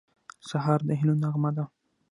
[0.49, 1.65] سهار د هیلو نغمه ده.